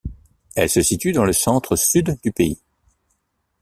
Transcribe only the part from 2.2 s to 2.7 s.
du pays.